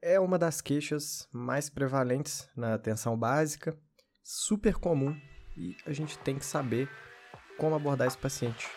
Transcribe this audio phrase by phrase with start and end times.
[0.00, 3.76] é uma das queixas mais prevalentes na atenção básica,
[4.22, 5.18] super comum
[5.56, 6.88] e a gente tem que saber
[7.58, 8.68] como abordar esse paciente.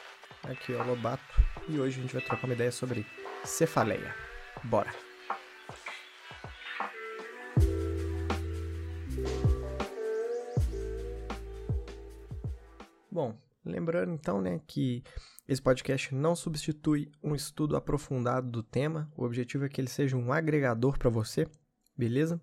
[0.44, 1.24] Aqui é o Lobato
[1.70, 3.06] e hoje a gente vai trocar uma ideia sobre
[3.46, 4.16] cefaleia.
[4.64, 4.92] Bora!
[13.12, 15.04] Bom, lembrando então, né, que
[15.52, 19.12] esse podcast não substitui um estudo aprofundado do tema.
[19.18, 21.46] O objetivo é que ele seja um agregador para você,
[21.94, 22.42] beleza?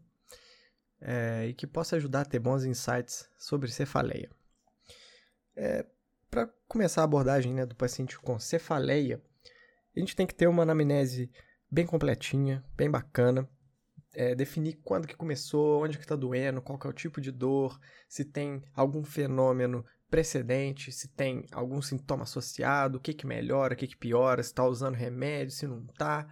[1.01, 4.31] É, e que possa ajudar a ter bons insights sobre cefaleia.
[5.57, 5.87] É,
[6.31, 9.23] para começar a abordagem né, do paciente com cefaleia,
[9.97, 11.31] a gente tem que ter uma anamnese
[11.71, 13.49] bem completinha, bem bacana,
[14.13, 17.31] é, definir quando que começou, onde que está doendo, qual que é o tipo de
[17.31, 23.75] dor, se tem algum fenômeno precedente, se tem algum sintoma associado, o que que melhora,
[23.75, 26.27] o que que piora, se está usando remédio, se não está.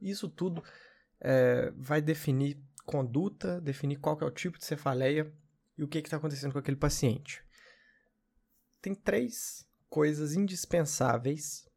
[0.00, 0.62] Isso tudo
[1.20, 5.32] é, vai definir conduta, definir qual que é o tipo de cefaleia
[5.76, 7.42] e o que está acontecendo com aquele paciente.
[8.80, 11.68] Tem três coisas indispensáveis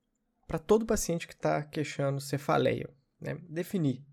[0.45, 2.89] para todo paciente que está queixando cefaleia.
[3.19, 3.35] Né?
[3.49, 4.05] Definir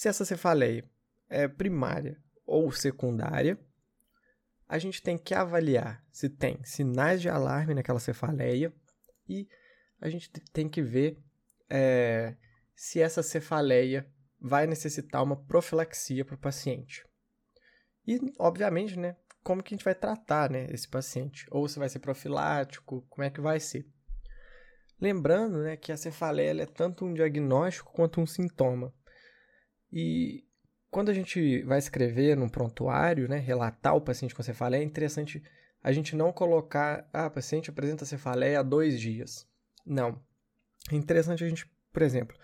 [0.00, 0.88] se essa cefaleia
[1.28, 3.58] é primária ou secundária,
[4.70, 8.72] a gente tem que avaliar se tem sinais de alarme naquela cefaleia
[9.28, 9.48] e
[10.00, 11.18] a gente tem que ver
[11.68, 12.36] é,
[12.72, 14.08] se essa cefaleia
[14.40, 17.04] vai necessitar uma profilaxia para o paciente.
[18.06, 21.46] E, obviamente, né, como que a gente vai tratar né, esse paciente?
[21.50, 23.84] Ou se vai ser profilático, como é que vai ser?
[25.00, 28.94] Lembrando né, que a cefaleia é tanto um diagnóstico quanto um sintoma.
[29.92, 30.44] E
[30.90, 35.42] quando a gente vai escrever num prontuário, né, relatar o paciente com cefaleia, é interessante
[35.82, 39.46] a gente não colocar, ah, o paciente apresenta cefaleia há dois dias.
[39.86, 40.20] Não.
[40.90, 42.36] É interessante a gente, por exemplo,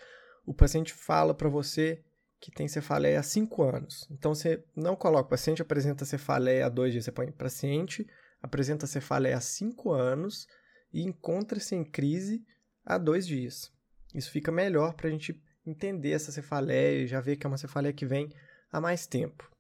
[0.44, 2.02] o paciente fala para você
[2.41, 4.06] que tem cefaleia há cinco anos.
[4.11, 8.06] Então você não coloca, o paciente apresenta cefaleia há dois dias, você põe paciente
[8.42, 10.46] apresenta cefaleia há cinco anos
[10.92, 12.45] e encontra-se em crise
[12.85, 13.73] há dois dias.
[14.14, 17.59] Isso fica melhor para a gente entender essa cefaleia e já ver que é uma
[17.59, 18.33] cefaleia que vem
[18.71, 19.51] há mais tempo.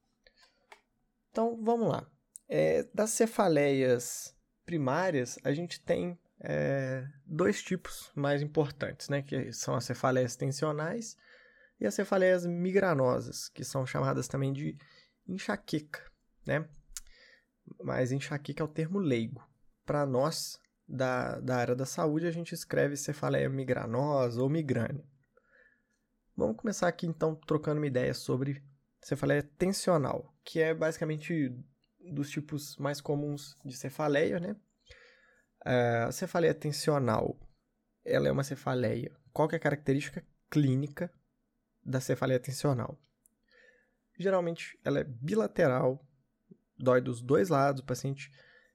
[1.30, 2.06] Então, vamos lá.
[2.48, 4.34] É, das cefaleias
[4.64, 9.22] primárias, a gente tem é, dois tipos mais importantes, né?
[9.22, 11.16] Que são as cefaleias tensionais
[11.80, 14.76] e as cefaleias migranosas, que são chamadas também de
[15.26, 16.02] enxaqueca,
[16.46, 16.66] né?
[17.82, 19.46] Mas enxaqueca é o termo leigo.
[19.84, 25.04] Para nós, da, da área da saúde, a gente escreve cefaleia migranosa ou migrânia.
[26.36, 28.62] Vamos começar aqui então trocando uma ideia sobre
[29.00, 31.50] cefaleia tensional, que é basicamente
[32.12, 34.54] dos tipos mais comuns de cefaleia, né?
[35.64, 37.40] É, a cefaleia tensional,
[38.04, 39.16] ela é uma cefaleia.
[39.32, 41.10] Qual é a característica clínica
[41.82, 43.00] da cefaleia tensional?
[44.18, 46.06] Geralmente ela é bilateral,
[46.76, 48.30] dói dos dois lados, o paciente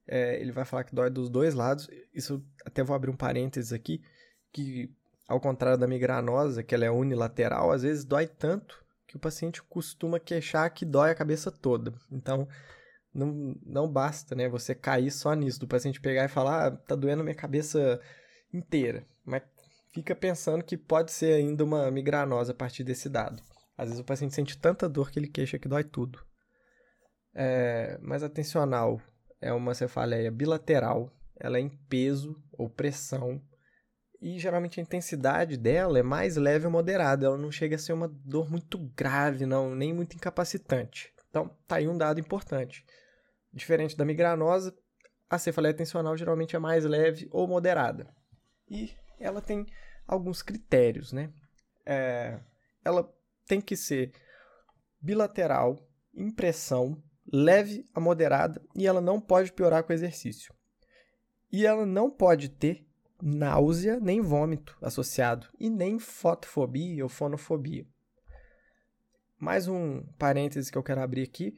[0.07, 1.87] é, ele vai falar que dói dos dois lados.
[2.11, 4.03] Isso até vou abrir um parênteses aqui,
[4.51, 4.91] que
[5.31, 9.63] ao contrário da migranosa, que ela é unilateral, às vezes dói tanto que o paciente
[9.63, 11.93] costuma queixar que dói a cabeça toda.
[12.11, 12.47] Então,
[13.13, 16.95] não, não basta, né, você cair só nisso, do paciente pegar e falar, ah, tá
[16.95, 17.99] doendo minha cabeça
[18.53, 19.05] inteira.
[19.25, 19.41] Mas
[19.93, 23.41] fica pensando que pode ser ainda uma migranosa a partir desse dado.
[23.77, 26.19] Às vezes o paciente sente tanta dor que ele queixa que dói tudo.
[27.33, 29.01] É, mas a tensional
[29.39, 31.09] é uma cefaleia bilateral,
[31.39, 33.41] ela é em peso ou pressão
[34.21, 37.93] e geralmente a intensidade dela é mais leve ou moderada, ela não chega a ser
[37.93, 41.11] uma dor muito grave, não, nem muito incapacitante.
[41.29, 42.85] Então, tá aí um dado importante.
[43.51, 44.77] Diferente da migranosa,
[45.27, 48.13] a cefaleia tensional geralmente é mais leve ou moderada.
[48.69, 49.65] E ela tem
[50.05, 51.33] alguns critérios, né?
[51.83, 52.39] É,
[52.85, 53.11] ela
[53.47, 54.11] tem que ser
[55.01, 55.77] bilateral,
[56.13, 57.01] impressão,
[57.31, 60.53] leve a moderada e ela não pode piorar com o exercício.
[61.51, 62.85] E ela não pode ter
[63.21, 67.85] náusea nem vômito associado, e nem fotofobia ou fonofobia.
[69.37, 71.57] Mais um parêntese que eu quero abrir aqui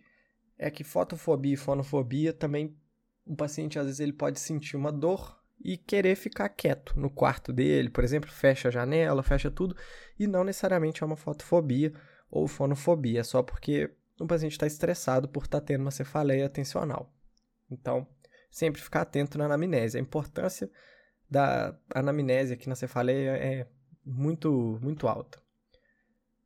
[0.57, 2.77] é que fotofobia e fonofobia também
[3.25, 7.53] o paciente às vezes ele pode sentir uma dor e querer ficar quieto no quarto
[7.53, 9.75] dele, por exemplo, fecha a janela, fecha tudo,
[10.19, 11.93] e não necessariamente é uma fotofobia
[12.29, 13.89] ou fonofobia, é só porque
[14.19, 17.13] o paciente está estressado por estar tá tendo uma cefaleia tensional.
[17.71, 18.07] Então,
[18.51, 19.97] sempre ficar atento na anamnese.
[19.97, 20.69] A importância
[21.33, 23.67] da anamnese aqui na cefaleia é
[24.05, 25.41] muito, muito alta.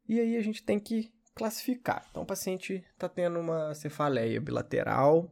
[0.08, 2.08] E aí a gente tem que classificar.
[2.10, 5.30] Então, o paciente está tendo uma cefaleia bilateral,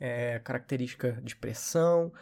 [0.00, 2.12] é, característica de pressão,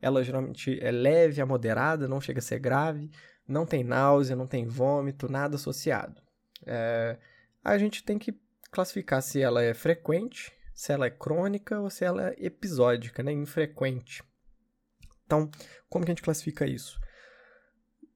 [0.00, 3.10] ela geralmente é leve a moderada, não chega a ser grave,
[3.46, 6.20] não tem náusea, não tem vômito, nada associado.
[6.66, 7.18] É,
[7.62, 8.34] a gente tem que
[8.70, 13.32] classificar se ela é frequente, se ela é crônica ou se ela é episódica, né?
[13.32, 14.24] Infrequente.
[15.32, 15.50] Então,
[15.88, 17.00] como que a gente classifica isso?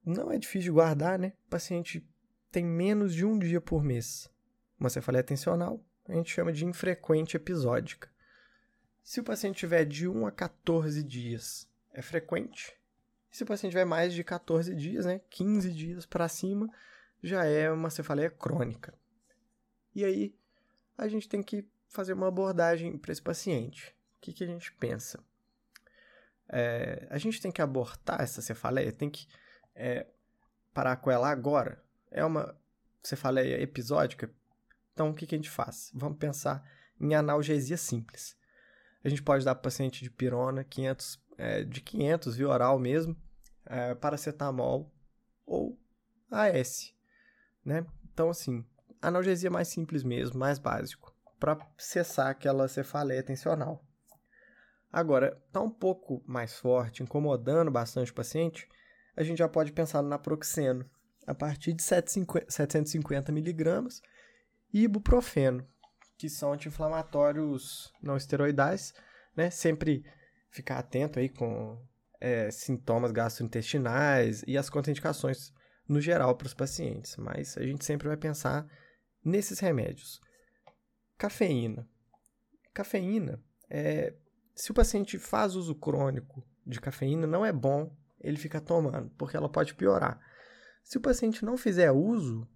[0.05, 1.33] Não é difícil de guardar, né?
[1.47, 2.07] O paciente
[2.51, 4.29] tem menos de um dia por mês.
[4.79, 8.07] Uma cefaleia atencional, a gente chama de infrequente episódica.
[9.01, 12.77] Se o paciente tiver de 1 a 14 dias, é frequente.
[13.31, 16.71] Se o paciente tiver mais de 14 dias, né, 15 dias para cima,
[17.23, 18.93] já é uma cefaleia crônica.
[19.95, 20.35] E aí,
[20.95, 23.95] a gente tem que fazer uma abordagem para esse paciente.
[24.17, 25.19] O que, que a gente pensa?
[26.49, 29.27] É, a gente tem que abortar essa cefaleia, tem que
[29.75, 30.07] é,
[30.73, 31.83] parar com ela agora.
[32.09, 32.57] É uma
[33.03, 34.31] cefaleia episódica?
[34.93, 35.91] Então, o que, que a gente faz?
[35.93, 36.63] Vamos pensar
[36.99, 38.35] em analgesia simples.
[39.03, 42.79] A gente pode dar para o paciente de pirona 500, é, de 500 via oral
[42.79, 43.15] mesmo,
[43.65, 44.91] é, paracetamol
[45.45, 45.79] ou
[46.31, 46.93] AS,
[47.63, 47.85] né?
[48.11, 48.65] Então, assim,
[49.01, 53.86] analgesia mais simples mesmo, mais básico, para cessar aquela cefaleia tensional.
[54.91, 58.67] Agora, tá um pouco mais forte, incomodando bastante o paciente,
[59.15, 60.89] a gente já pode pensar no naproxeno,
[61.25, 64.01] a partir de 750 miligramas,
[64.73, 65.67] e ibuprofeno,
[66.17, 68.93] que são anti-inflamatórios não esteroidais,
[69.35, 69.49] né?
[69.49, 70.05] Sempre
[70.49, 71.79] ficar atento aí com
[72.19, 75.53] é, sintomas gastrointestinais e as contraindicações
[75.87, 78.67] no geral para os pacientes, mas a gente sempre vai pensar
[79.23, 80.19] nesses remédios.
[81.17, 81.87] Cafeína.
[82.73, 84.13] Cafeína, é,
[84.57, 89.37] se o paciente faz uso crônico de cafeína, não é bom ele ficar tomando, porque
[89.37, 90.19] ela pode piorar.
[90.83, 92.47] Se o paciente não fizer uso,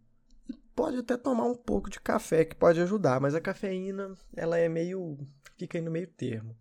[0.75, 4.67] pode até tomar um pouco de café que pode ajudar, mas a cafeína, ela é
[4.67, 5.15] meio
[5.57, 6.57] fica aí no meio termo.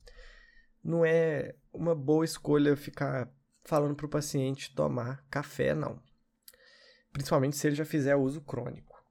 [0.85, 3.33] Não é uma boa escolha ficar
[3.65, 6.03] falando para o paciente tomar café, não.
[7.13, 9.03] Principalmente se ele já fizer uso crônico.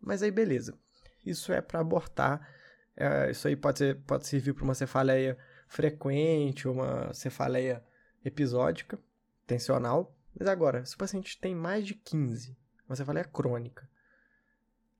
[0.00, 0.76] Mas aí, beleza.
[1.24, 2.59] Isso é para abortar.
[2.96, 5.38] É, isso aí pode, ser, pode servir para uma cefaleia
[5.68, 7.82] frequente, uma cefaleia
[8.24, 8.98] episódica,
[9.46, 10.14] tensional.
[10.38, 12.56] Mas agora, se o paciente tem mais de 15,
[12.88, 13.88] uma cefaleia crônica,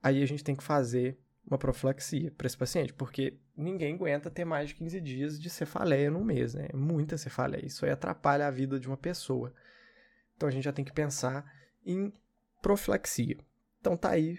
[0.03, 4.45] aí a gente tem que fazer uma profilaxia para esse paciente, porque ninguém aguenta ter
[4.45, 6.69] mais de 15 dias de cefaleia no mês, né?
[6.73, 7.67] É muita cefaleia.
[7.67, 9.53] Isso aí atrapalha a vida de uma pessoa.
[10.37, 11.45] Então a gente já tem que pensar
[11.85, 12.13] em
[12.63, 13.39] profilaxia.
[13.81, 14.39] Então tá aí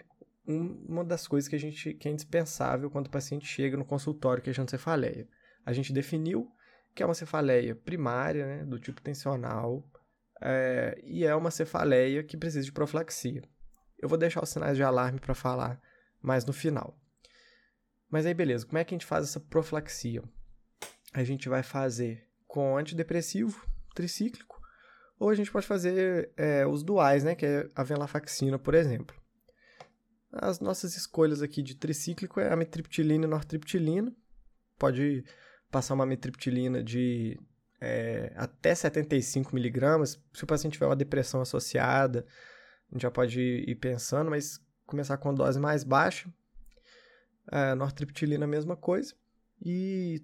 [0.52, 3.86] um, uma das coisas que a gente que é indispensável quando o paciente chega no
[3.86, 5.28] consultório queixando cefaleia.
[5.66, 6.52] A gente definiu
[6.94, 9.84] que é uma cefaleia primária, né, do tipo tensional,
[10.42, 13.44] é, e é uma cefaleia que precisa de profilaxia.
[14.00, 15.80] Eu vou deixar os sinais de alarme para falar
[16.22, 16.98] mais no final.
[18.10, 20.24] Mas aí, beleza, como é que a gente faz essa profilaxia?
[21.14, 23.66] A gente vai fazer com antidepressivo
[23.96, 24.60] tricíclico,
[25.20, 29.16] ou a gente pode fazer é, os duais, né, que é a venlafaxina, por exemplo.
[30.32, 34.16] As nossas escolhas aqui de tricíclico é a metriptilina e nortriptilina.
[34.80, 35.26] Pode
[35.70, 37.38] passar uma metriptilina de
[37.82, 40.22] é, até 75 miligramas.
[40.34, 42.26] Se o paciente tiver uma depressão associada,
[42.90, 46.32] a gente já pode ir pensando, mas começar com dose mais baixa.
[47.52, 49.14] É, nortriptilina, a mesma coisa.
[49.62, 50.24] E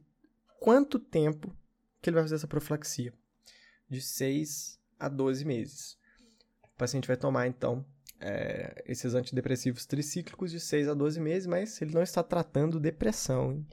[0.60, 1.54] quanto tempo
[2.02, 3.14] que ele vai fazer essa profilaxia?
[3.90, 5.98] De 6 a 12 meses.
[6.64, 7.86] O paciente vai tomar, então,
[8.20, 13.52] é, esses antidepressivos tricíclicos de 6 a 12 meses, mas ele não está tratando depressão.
[13.52, 13.68] Hein?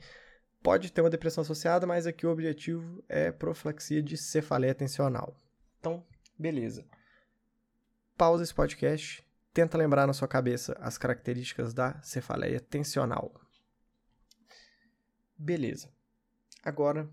[0.62, 5.38] Pode ter uma depressão associada, mas aqui o objetivo é profilaxia de cefaleia tensional.
[5.78, 6.04] Então,
[6.38, 6.87] beleza.
[8.16, 13.35] Pausa esse podcast, tenta lembrar na sua cabeça as características da cefaleia tensional.
[15.37, 15.92] Beleza.
[16.62, 17.11] Agora,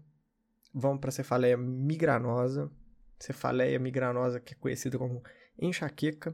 [0.73, 2.71] vamos para a cefaleia migranosa.
[3.19, 5.21] Cefaleia migranosa, que é conhecida como
[5.59, 6.33] enxaqueca.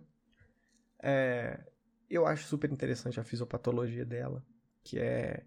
[1.01, 1.59] É,
[2.09, 4.43] eu acho super interessante a fisiopatologia dela,
[4.83, 5.43] que é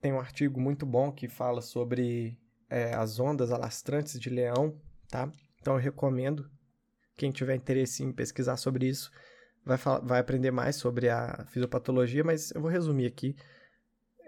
[0.00, 2.38] tem um artigo muito bom que fala sobre
[2.68, 5.30] é, as ondas alastrantes de leão, tá?
[5.60, 6.48] Então eu recomendo,
[7.16, 9.10] quem tiver interesse em pesquisar sobre isso,
[9.64, 13.34] vai, vai aprender mais sobre a fisiopatologia, mas eu vou resumir aqui.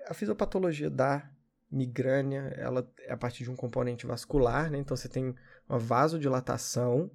[0.08, 1.30] A fisiopatologia da
[1.70, 4.78] migrânia, ela é a partir de um componente vascular, né?
[4.78, 5.34] Então você tem
[5.68, 7.10] uma vasodilatação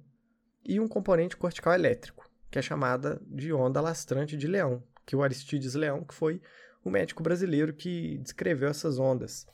[0.64, 2.23] e um componente cortical elétrico,
[2.54, 6.40] que é chamada de onda alastrante de leão, que o Aristides Leão, que foi
[6.84, 9.44] o médico brasileiro que descreveu essas ondas.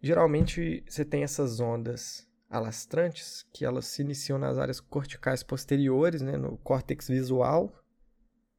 [0.00, 6.38] Geralmente você tem essas ondas alastrantes, que elas se iniciam nas áreas corticais posteriores, né,
[6.38, 7.70] no córtex visual,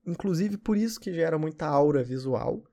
[0.06, 2.64] inclusive por isso que gera muita aura visual,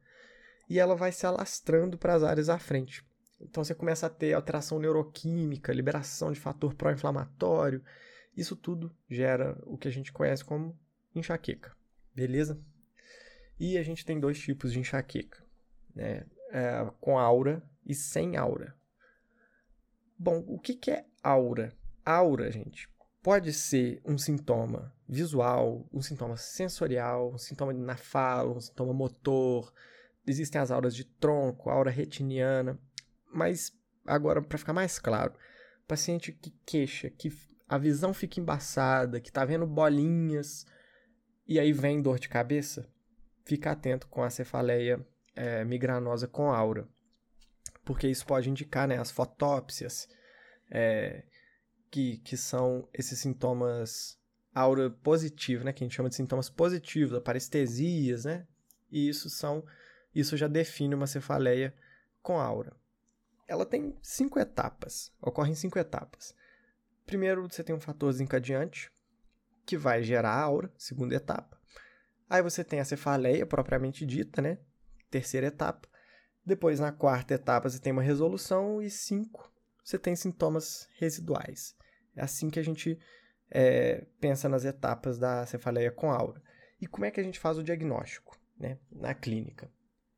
[0.69, 3.03] e ela vai se alastrando para as áreas à frente.
[3.41, 7.83] Então você começa a ter alteração neuroquímica, liberação de fator pró-inflamatório,
[8.37, 10.79] isso tudo gera o que a gente conhece como
[11.15, 11.73] enxaqueca,
[12.15, 12.61] beleza?
[13.59, 15.45] E a gente tem dois tipos de enxaqueca,
[15.95, 16.27] né?
[16.51, 18.77] É, com aura e sem aura.
[20.19, 21.73] Bom, o que, que é aura?
[22.05, 22.89] Aura, gente,
[23.23, 29.73] pode ser um sintoma visual, um sintoma sensorial, um sintoma na fala, um sintoma motor.
[30.27, 32.79] Existem as auras de tronco, aura retiniana.
[33.33, 33.73] Mas,
[34.07, 35.35] agora, para ficar mais claro,
[35.87, 37.31] paciente que queixa, que
[37.69, 40.67] a visão fica embaçada, que está vendo bolinhas
[41.47, 42.89] e aí vem dor de cabeça,
[43.45, 45.05] fica atento com a cefaleia
[45.35, 46.89] é, migranosa com aura,
[47.85, 50.09] porque isso pode indicar né, as fotópsias,
[50.71, 51.25] é,
[51.91, 54.19] que, que são esses sintomas
[54.55, 58.47] aura positivo, né, que a gente chama de sintomas positivos, parestesias, né,
[58.91, 59.65] e isso são
[60.15, 61.75] isso já define uma cefaleia
[62.23, 62.77] com aura.
[63.49, 66.35] Ela tem cinco etapas, ocorre em cinco etapas.
[67.07, 68.91] Primeiro, você tem um fator desencadeante,
[69.67, 71.59] que vai gerar aura, segunda etapa.
[72.29, 74.59] Aí você tem a cefaleia propriamente dita, né?
[75.11, 75.89] Terceira etapa.
[76.45, 78.83] Depois, na quarta etapa, você tem uma resolução.
[78.83, 81.77] E cinco, você tem sintomas residuais.
[82.17, 82.99] É assim que a gente
[83.51, 86.43] é, pensa nas etapas da cefaleia com aura.
[86.81, 89.71] E como é que a gente faz o diagnóstico né, na clínica?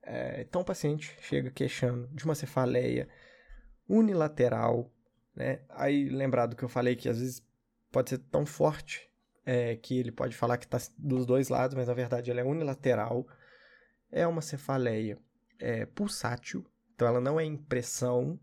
[0.03, 3.09] É, então, o paciente chega queixando de uma cefaleia
[3.89, 4.93] unilateral
[5.37, 5.61] né?
[5.69, 7.47] Aí, lembrado que eu falei que às vezes
[7.93, 9.09] pode ser tão forte
[9.45, 12.45] é, que ele pode falar que está dos dois lados, mas na verdade ela é
[12.45, 13.29] unilateral.
[14.11, 15.19] É uma cefaleia
[15.59, 18.41] é, pulsátil, então ela não é impressão.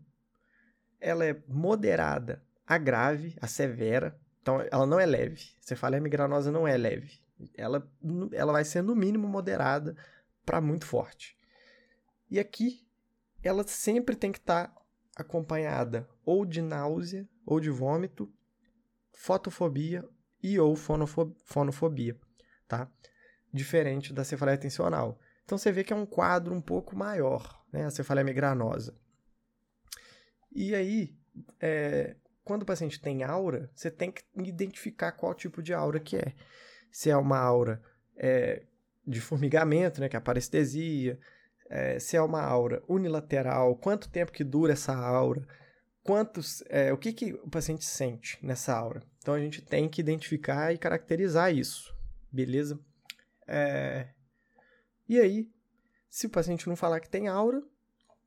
[1.00, 5.54] Ela é moderada a grave, a severa, então ela não é leve.
[5.60, 7.20] Cefaleia migranosa não é leve.
[7.54, 7.86] Ela,
[8.32, 9.96] ela vai ser no mínimo moderada
[10.46, 11.36] para muito forte.
[12.30, 12.86] E aqui
[13.42, 14.83] ela sempre tem que estar tá
[15.16, 18.32] acompanhada ou de náusea ou de vômito,
[19.12, 20.08] fotofobia
[20.42, 22.18] e ou fonofobia,
[22.66, 22.90] tá?
[23.52, 25.18] Diferente da cefaleia tensional.
[25.44, 27.84] Então você vê que é um quadro um pouco maior, né?
[27.84, 28.96] A cefaleia migranosa.
[30.52, 31.16] E aí,
[31.60, 36.16] é, quando o paciente tem aura, você tem que identificar qual tipo de aura que
[36.16, 36.34] é.
[36.90, 37.82] Se é uma aura
[38.16, 38.62] é,
[39.06, 41.18] de formigamento, né, que é a parestesia,
[41.68, 45.46] é, se é uma aura unilateral, quanto tempo que dura essa aura,
[46.02, 49.02] quantos, é, o que, que o paciente sente nessa aura.
[49.18, 51.94] Então a gente tem que identificar e caracterizar isso,
[52.30, 52.78] beleza?
[53.46, 54.08] É...
[55.08, 55.50] E aí,
[56.08, 57.62] se o paciente não falar que tem aura,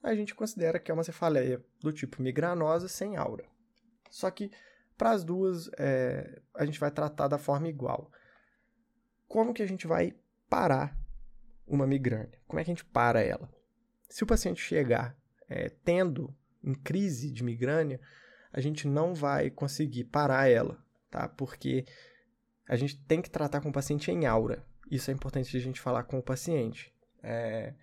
[0.01, 3.45] a gente considera que é uma cefaleia do tipo migranosa sem aura.
[4.09, 4.51] Só que
[4.97, 8.11] para as duas é, a gente vai tratar da forma igual.
[9.27, 10.15] Como que a gente vai
[10.49, 10.97] parar
[11.67, 12.39] uma migrânia?
[12.47, 13.49] Como é que a gente para ela?
[14.09, 15.15] Se o paciente chegar
[15.49, 16.33] é, tendo
[16.63, 17.99] em crise de migrânia,
[18.51, 21.27] a gente não vai conseguir parar ela, tá?
[21.27, 21.85] Porque
[22.67, 24.65] a gente tem que tratar com o paciente em aura.
[24.89, 26.93] Isso é importante a gente falar com o paciente.
[27.21, 27.73] É,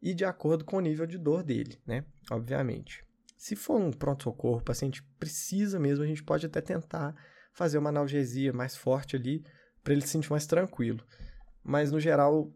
[0.00, 2.04] e de acordo com o nível de dor dele, né?
[2.30, 3.04] Obviamente.
[3.36, 7.14] Se for um pronto-socorro, o paciente precisa mesmo, a gente pode até tentar
[7.52, 9.44] fazer uma analgesia mais forte ali
[9.82, 11.04] para ele se sentir mais tranquilo.
[11.62, 12.52] Mas no geral,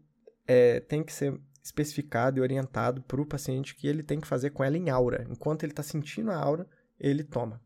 [0.47, 4.51] é, tem que ser especificado e orientado para o paciente que ele tem que fazer
[4.51, 5.27] com ela em aura.
[5.29, 6.67] Enquanto ele está sentindo a aura,
[6.99, 7.61] ele toma.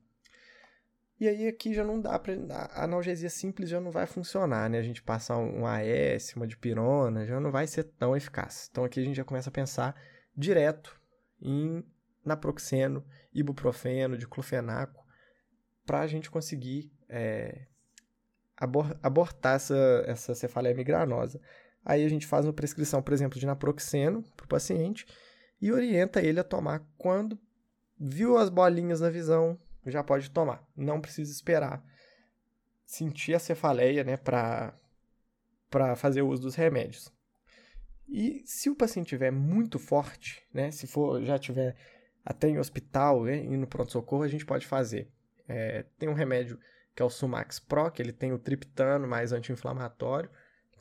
[1.20, 4.80] E aí aqui já não dá para a analgesia simples já não vai funcionar, né?
[4.80, 8.68] A gente passar um AS, uma dipirona, já não vai ser tão eficaz.
[8.72, 9.96] Então aqui a gente já começa a pensar
[10.36, 11.00] direto
[11.40, 11.86] em
[12.26, 15.06] naproxeno, ibuprofeno, diclofenaco,
[15.86, 17.68] para a gente conseguir é,
[19.04, 21.40] abortar essa, essa migranosa.
[21.84, 25.06] Aí a gente faz uma prescrição, por exemplo, de naproxeno para o paciente
[25.60, 27.40] e orienta ele a tomar quando
[28.00, 30.68] viu as bolinhas na visão, já pode tomar.
[30.76, 31.84] Não precisa esperar
[32.86, 34.76] sentir a cefaleia, né, para
[35.96, 37.12] fazer o uso dos remédios.
[38.08, 41.76] E se o paciente tiver muito forte, né, se for já tiver
[42.26, 45.10] até em hospital né, e no pronto-socorro, a gente pode fazer.
[45.48, 46.60] É, tem um remédio
[46.94, 50.30] que é o Sumax Pro, que ele tem o triptano mais anti-inflamatório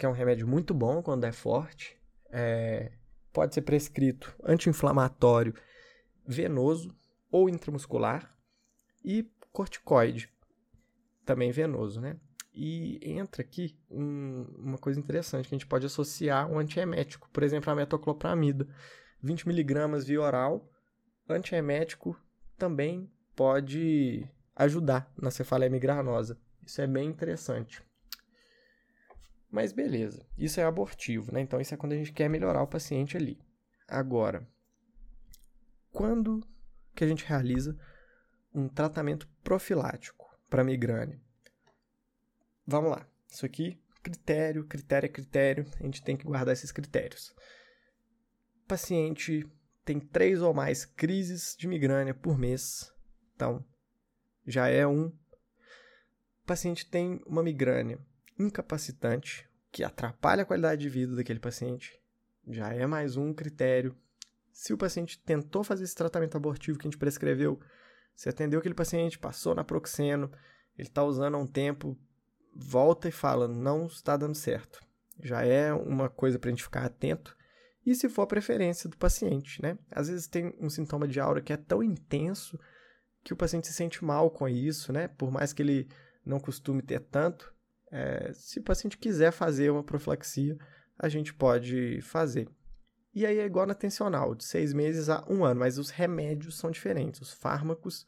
[0.00, 1.94] que é um remédio muito bom quando é forte.
[2.30, 2.90] É,
[3.34, 5.54] pode ser prescrito anti-inflamatório
[6.26, 6.96] venoso
[7.30, 8.34] ou intramuscular
[9.04, 10.32] e corticoide,
[11.26, 12.18] também venoso, né?
[12.54, 17.42] E entra aqui um, uma coisa interessante que a gente pode associar um antiemético, por
[17.42, 18.66] exemplo, a metoclopramida,
[19.22, 20.66] 20mg via oral,
[21.28, 22.18] antiemético
[22.56, 24.26] também pode
[24.56, 26.40] ajudar na cefaleia migranosa.
[26.64, 27.82] Isso é bem interessante.
[29.50, 31.40] Mas beleza, isso é abortivo, né?
[31.40, 33.38] Então isso é quando a gente quer melhorar o paciente ali.
[33.88, 34.46] Agora,
[35.90, 36.46] quando
[36.94, 37.76] que a gente realiza
[38.54, 41.20] um tratamento profilático para migrânia?
[42.64, 43.06] Vamos lá.
[43.28, 47.34] Isso aqui critério, critério é critério, a gente tem que guardar esses critérios.
[48.64, 49.46] O paciente
[49.84, 52.92] tem três ou mais crises de migrânia por mês,
[53.34, 53.64] então
[54.46, 55.06] já é um.
[55.06, 57.98] O paciente tem uma migrânia
[58.40, 62.00] incapacitante, que atrapalha a qualidade de vida daquele paciente,
[62.48, 63.94] já é mais um critério.
[64.52, 67.60] Se o paciente tentou fazer esse tratamento abortivo que a gente prescreveu,
[68.14, 70.30] você atendeu aquele paciente, passou na proxeno,
[70.76, 71.98] ele está usando há um tempo,
[72.54, 74.80] volta e fala, não está dando certo.
[75.22, 77.36] Já é uma coisa para a gente ficar atento.
[77.84, 79.78] E se for a preferência do paciente, né?
[79.90, 82.58] Às vezes tem um sintoma de aura que é tão intenso
[83.22, 85.08] que o paciente se sente mal com isso, né?
[85.08, 85.88] Por mais que ele
[86.24, 87.54] não costume ter tanto,
[87.90, 90.56] é, se o paciente quiser fazer uma profilaxia,
[90.98, 92.48] a gente pode fazer.
[93.12, 96.56] E aí é igual na tensional, de seis meses a um ano, mas os remédios
[96.56, 98.06] são diferentes, os fármacos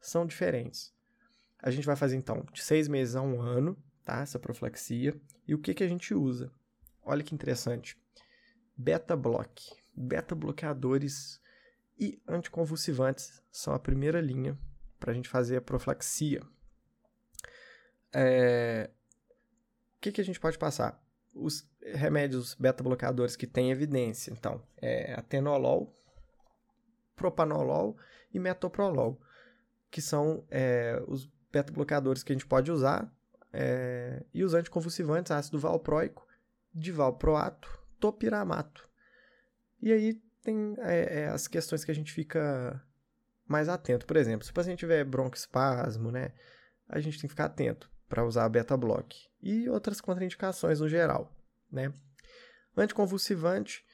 [0.00, 0.92] são diferentes.
[1.58, 4.20] A gente vai fazer então de seis meses a um ano, tá?
[4.20, 5.18] Essa profilaxia.
[5.48, 6.52] E o que, que a gente usa?
[7.02, 7.96] Olha que interessante.
[8.76, 9.72] Beta-block.
[9.96, 11.40] Beta-bloqueadores
[11.98, 14.58] e anticonvulsivantes são a primeira linha
[15.00, 16.42] para a gente fazer a profilaxia.
[18.12, 18.90] É...
[20.04, 21.02] Que, que a gente pode passar?
[21.32, 25.96] Os remédios beta-bloqueadores que têm evidência, então, é atenolol,
[27.16, 27.96] propanolol
[28.30, 29.18] e metoprolol,
[29.90, 33.10] que são é, os beta-bloqueadores que a gente pode usar,
[33.50, 36.28] é, e os anticonvulsivantes, ácido valproico,
[36.74, 37.66] divalproato,
[37.98, 38.86] topiramato.
[39.80, 42.78] E aí tem é, é, as questões que a gente fica
[43.48, 44.04] mais atento.
[44.04, 46.34] Por exemplo, se o paciente tiver broncoespasmo, né,
[46.90, 49.28] a gente tem que ficar atento para usar beta-block.
[49.42, 51.32] E outras contraindicações no geral,
[51.70, 51.92] né.
[52.76, 53.84] Anticonvulsivante,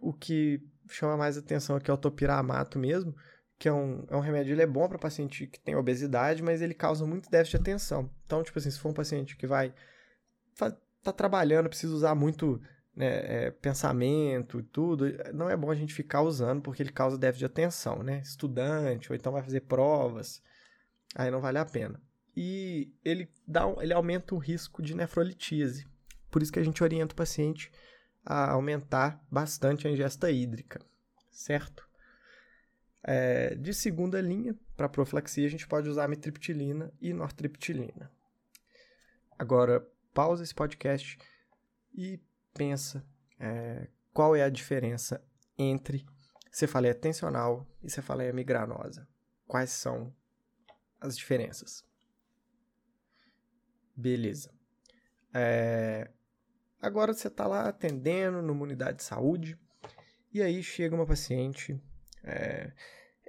[0.00, 3.14] o que chama mais atenção aqui é o topiramato mesmo,
[3.58, 6.62] que é um, é um remédio, ele é bom para paciente que tem obesidade, mas
[6.62, 8.10] ele causa muito déficit de atenção.
[8.24, 9.74] Então, tipo assim, se for um paciente que vai
[11.02, 12.60] tá trabalhando, precisa usar muito
[12.96, 17.18] né, é, pensamento e tudo, não é bom a gente ficar usando porque ele causa
[17.18, 18.20] déficit de atenção, né?
[18.24, 20.42] Estudante, ou então vai fazer provas,
[21.14, 22.00] aí não vale a pena.
[22.40, 25.88] E ele, dá, ele aumenta o risco de nefrolitíase.
[26.30, 27.68] Por isso que a gente orienta o paciente
[28.24, 30.80] a aumentar bastante a ingesta hídrica,
[31.32, 31.84] certo?
[33.02, 38.08] É, de segunda linha, para profilaxia, a gente pode usar mitriptilina e nortriptilina.
[39.36, 41.18] Agora, pausa esse podcast
[41.92, 42.20] e
[42.54, 43.04] pensa
[43.40, 45.20] é, qual é a diferença
[45.58, 46.06] entre
[46.52, 49.08] cefaleia tensional e cefaleia migranosa.
[49.44, 50.14] Quais são
[51.00, 51.87] as diferenças?
[53.98, 54.54] Beleza.
[55.34, 56.08] É,
[56.80, 59.58] agora você está lá atendendo numa unidade de saúde
[60.32, 61.82] e aí chega uma paciente
[62.22, 62.72] é,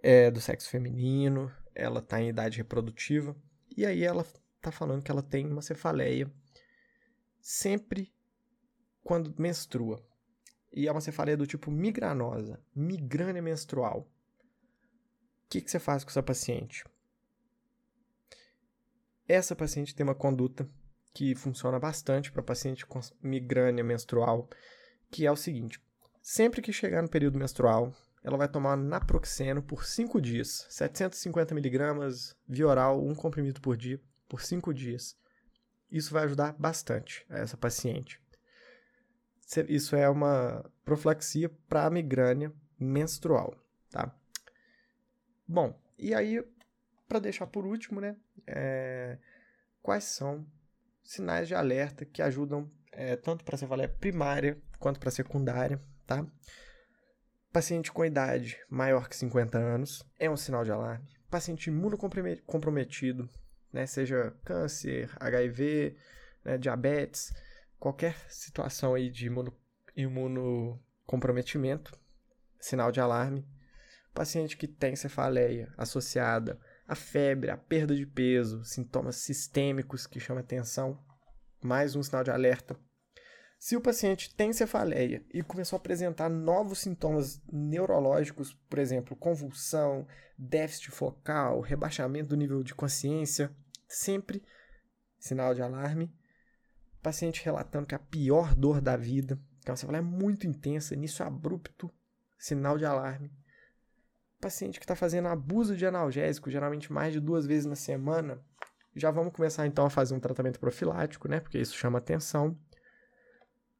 [0.03, 3.35] é do sexo feminino, ela está em idade reprodutiva,
[3.75, 4.21] e aí ela
[4.57, 6.31] está falando que ela tem uma cefaleia
[7.41, 8.13] sempre
[9.03, 10.05] quando menstrua.
[10.71, 14.01] E é uma cefaleia do tipo migranosa, migrânia menstrual.
[14.01, 16.83] O que, que você faz com essa paciente?
[19.29, 20.67] Essa paciente tem uma conduta
[21.13, 24.49] que funciona bastante para paciente com migrânia menstrual,
[25.11, 25.79] que é o seguinte:
[26.19, 32.67] sempre que chegar no período menstrual, ela vai tomar naproxeno por 5 dias, 750mg via
[32.67, 35.15] oral, um comprimido por dia, por 5 dias.
[35.91, 38.19] Isso vai ajudar bastante a essa paciente.
[39.67, 43.55] Isso é uma profilaxia para migrânia menstrual,
[43.91, 44.11] tá?
[45.47, 46.43] Bom, e aí,
[47.07, 48.15] para deixar por último, né,
[48.47, 49.17] é,
[49.81, 50.45] quais são
[51.03, 55.81] sinais de alerta que ajudam é, tanto para a cefaleia primária quanto para a secundária,
[56.05, 56.25] tá?
[57.51, 61.07] Paciente com idade maior que 50 anos é um sinal de alarme.
[61.29, 63.27] Paciente imunocomprometido,
[63.73, 65.97] né, seja câncer, HIV,
[66.45, 67.33] né, diabetes,
[67.79, 69.55] qualquer situação aí de imuno,
[69.95, 71.97] imunocomprometimento,
[72.59, 73.47] sinal de alarme.
[74.13, 80.41] Paciente que tem cefaleia associada à febre, à perda de peso, sintomas sistêmicos que chamam
[80.41, 80.99] atenção,
[81.61, 82.77] mais um sinal de alerta
[83.59, 90.07] se o paciente tem cefaleia e começou a apresentar novos sintomas neurológicos, por exemplo, convulsão,
[90.37, 93.53] déficit focal, rebaixamento do nível de consciência,
[93.85, 94.41] sempre
[95.19, 96.09] sinal de alarme.
[97.01, 101.25] Paciente relatando que a pior dor da vida, que a cefaleia é muito intensa, início
[101.25, 101.91] abrupto,
[102.37, 103.29] sinal de alarme.
[104.39, 108.41] Paciente que está fazendo abuso de analgésico, geralmente mais de duas vezes na semana,
[108.95, 111.39] já vamos começar então a fazer um tratamento profilático, né?
[111.39, 112.57] Porque isso chama atenção.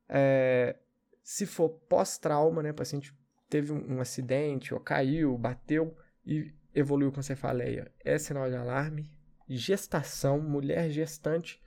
[0.08, 0.76] É,
[1.24, 3.14] se for pós-trauma, né, paciente
[3.50, 5.96] teve um, um, acidente, ou caiu, bateu
[6.26, 9.12] e evoluiu com cefaleia, é sinal de alarme.
[9.48, 11.62] Gestação, mulher gestante,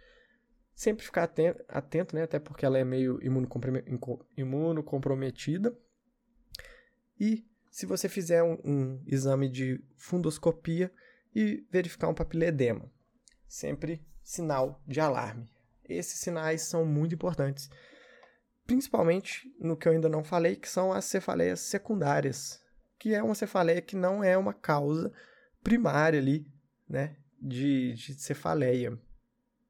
[0.74, 2.22] sempre ficar atento, atento, né?
[2.22, 3.18] Até porque ela é meio
[4.36, 5.76] imunocomprometida.
[7.18, 10.92] E se você fizer um, um exame de fundoscopia
[11.34, 12.88] e verificar um papiledema,
[13.48, 15.50] sempre sinal de alarme.
[15.88, 17.68] Esses sinais são muito importantes,
[18.66, 22.62] principalmente no que eu ainda não falei, que são as cefaleias secundárias,
[22.98, 25.12] que é uma cefaleia que não é uma causa
[25.64, 26.46] primária ali,
[26.88, 28.96] né, de, de cefaleia.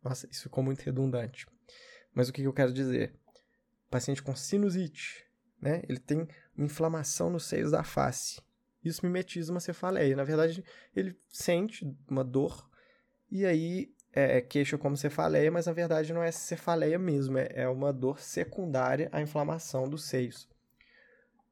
[0.03, 1.47] Nossa, isso ficou muito redundante.
[2.13, 3.15] Mas o que eu quero dizer?
[3.93, 5.27] paciente com sinusite,
[5.63, 5.83] né?
[5.89, 6.27] Ele tem
[6.59, 8.43] inflamação nos seios da face.
[8.85, 10.17] Isso mimetiza uma cefaleia.
[10.17, 12.69] Na verdade, ele sente uma dor
[13.31, 17.69] e aí é, queixa como cefaleia, mas na verdade não é cefaleia mesmo, é, é
[17.69, 20.49] uma dor secundária à inflamação dos seios.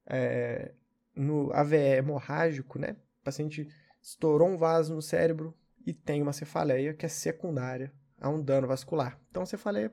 [0.05, 0.73] É,
[1.15, 2.97] no AVE hemorrágico, né?
[3.21, 3.67] O paciente
[4.01, 8.67] estourou um vaso no cérebro e tem uma cefaleia que é secundária a um dano
[8.67, 9.19] vascular.
[9.29, 9.91] Então, cefaleia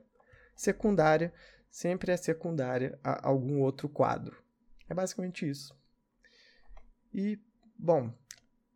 [0.55, 1.33] secundária
[1.69, 4.41] sempre é secundária a algum outro quadro.
[4.87, 5.77] É basicamente isso.
[7.13, 7.39] E,
[7.77, 8.13] bom,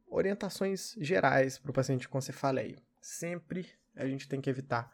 [0.07, 2.77] orientações gerais para o paciente com cefaleia.
[3.01, 4.91] Sempre a gente tem que evitar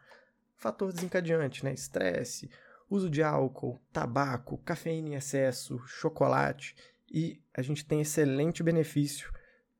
[0.55, 1.73] fator desencadeante, né?
[1.73, 2.49] Estresse,
[2.89, 6.75] uso de álcool, tabaco, cafeína em excesso, chocolate.
[7.11, 9.31] E a gente tem excelente benefício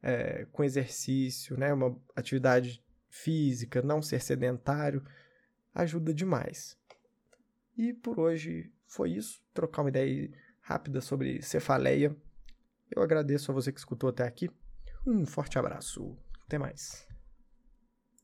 [0.02, 1.74] é, com exercício, né?
[1.74, 5.06] Uma atividade física, não ser sedentário,
[5.74, 6.78] ajuda demais.
[7.80, 9.42] E por hoje foi isso.
[9.54, 12.14] Trocar uma ideia rápida sobre cefaleia.
[12.92, 14.50] Eu agradeço a você que escutou até aqui.
[15.08, 16.18] Um forte abraço.
[16.46, 17.09] Até mais.